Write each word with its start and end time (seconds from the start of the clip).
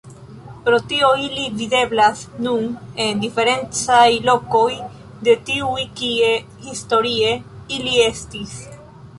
Pro 0.67 0.77
tio 0.91 1.09
ili 1.25 1.43
videblas 1.57 2.23
nun 2.45 2.65
en 3.05 3.21
diferencaj 3.25 4.09
lokoj 4.31 4.67
de 5.29 5.37
tiuj 5.51 5.87
kie 6.01 6.33
historie 6.69 7.37
ili 7.79 7.97
estis. 8.09 8.59